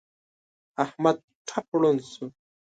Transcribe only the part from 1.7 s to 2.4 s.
ړوند شو.